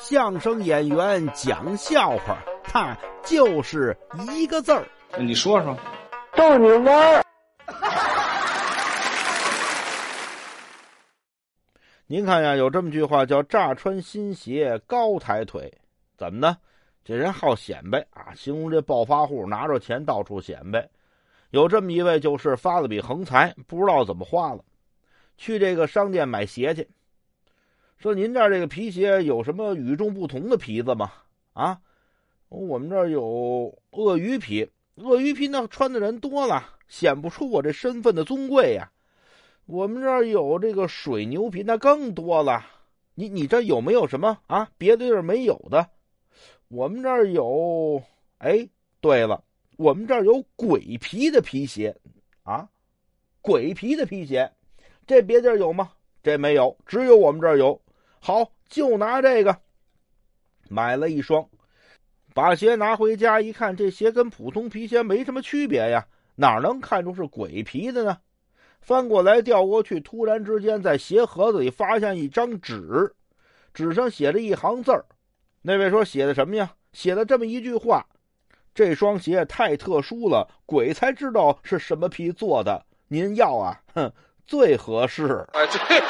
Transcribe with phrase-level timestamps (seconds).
[0.00, 3.94] 相声演员讲笑话，他就是
[4.34, 4.88] 一个字儿。
[5.18, 5.76] 你说说，
[6.34, 7.22] 逗你玩儿。
[12.06, 15.70] 您看呀，有这么句话叫“乍穿新鞋高抬腿”，
[16.16, 16.56] 怎么呢？
[17.04, 20.88] 这人好显摆啊，形容这暴发户拿着钱到处显摆。
[21.50, 24.64] 有这么一位，就是发了笔横财，不知道怎么花了，
[25.36, 26.88] 去这个商店买鞋去。
[28.00, 31.12] 说您这儿这个皮鞋有什么与众不同的皮子吗？
[31.52, 31.82] 啊，
[32.48, 38.90] 我们这儿有鳄鱼皮，鳄鱼皮那穿的人多了，显不出我这身份的尊贵呀。
[39.66, 42.64] 我们这儿有这个水牛皮，那更多了。
[43.14, 44.70] 你你这有没有什么啊？
[44.78, 45.90] 别的地儿没有的。
[46.68, 48.02] 我们这儿有，
[48.38, 48.66] 哎，
[49.02, 49.44] 对了，
[49.76, 51.94] 我们这儿有鬼皮的皮鞋，
[52.44, 52.66] 啊，
[53.42, 54.50] 鬼皮的皮鞋，
[55.06, 55.92] 这别地儿有吗？
[56.22, 57.78] 这没有，只有我们这儿有。
[58.20, 59.56] 好，就拿这个，
[60.68, 61.48] 买了一双，
[62.34, 68.18] 把鞋拿回家一看，这鞋跟普通皮鞋没什么区别呀，哪能看出是鬼皮的呢？
[68.80, 73.14] 翻过来调过去，突然之间在鞋盒子里发现一张纸，
[73.72, 75.04] 纸上写着一行字儿。
[75.62, 76.70] 那位说写的什么呀？
[76.92, 78.04] 写了这么一句话
[78.74, 82.84] ：“这双鞋太特殊了，鬼才知道是什么皮做的。
[83.08, 84.12] 您要啊，哼，
[84.46, 86.00] 最合适。”哎，对。